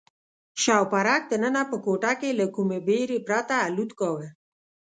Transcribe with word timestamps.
شوپرک 0.61 1.23
دننه 1.31 1.61
په 1.71 1.77
کوټه 1.85 2.11
کې 2.19 2.29
له 2.39 2.45
کومې 2.55 2.79
بېرې 2.87 3.17
پرته 3.27 3.55
الوت 3.67 3.91
کاوه. 3.99 4.27